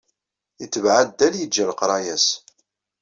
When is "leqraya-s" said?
1.69-2.27